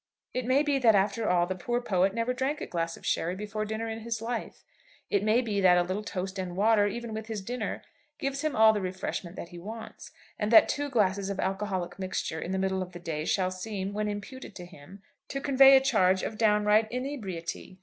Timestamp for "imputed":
14.07-14.55